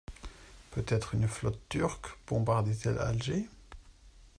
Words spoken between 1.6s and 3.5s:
turque bombardait-elle Alger?